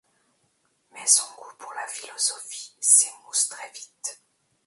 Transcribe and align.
Mais 0.93 1.05
son 1.05 1.27
goût 1.35 1.53
pour 1.59 1.71
la 1.75 1.85
philosophie 1.87 2.73
s’émousse 2.79 3.49
très 3.49 3.69
vite. 3.71 4.19